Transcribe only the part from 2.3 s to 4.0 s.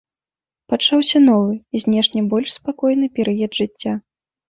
больш спакойны перыяд жыцця.